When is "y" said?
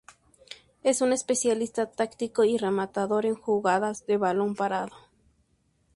2.43-2.57